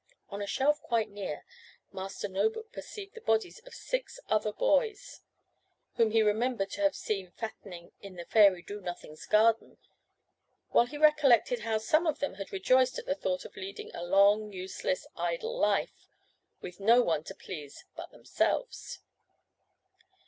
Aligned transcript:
On 0.29 0.41
a 0.41 0.47
shelf 0.47 0.81
quite 0.81 1.11
near 1.11 1.45
Master 1.91 2.27
No 2.27 2.49
book 2.49 2.71
perceived 2.71 3.13
the 3.13 3.21
bodies 3.21 3.59
of 3.67 3.75
six 3.75 4.19
other 4.29 4.51
boys, 4.51 5.21
whom 5.95 6.09
he 6.09 6.23
remembered 6.23 6.71
to 6.71 6.81
have 6.81 6.95
seen 6.95 7.29
fattening 7.29 7.91
in 8.01 8.15
the 8.15 8.25
fairy 8.25 8.63
Do 8.63 8.81
nothing's 8.81 9.27
garden, 9.27 9.77
while 10.69 10.87
he 10.87 10.97
recollected 10.97 11.59
how 11.59 11.77
some 11.77 12.07
of 12.07 12.17
them 12.17 12.33
had 12.41 12.51
rejoiced 12.51 12.97
at 12.97 13.05
the 13.05 13.13
thoughts 13.13 13.45
of 13.45 13.55
leading 13.55 13.93
a 13.95 14.01
long, 14.03 14.51
useless, 14.51 15.05
idle 15.15 15.55
life, 15.55 16.07
with 16.61 16.79
no 16.79 17.03
one 17.03 17.23
to 17.25 17.35
please 17.35 17.85
but 17.95 18.09
themselves. 18.09 19.01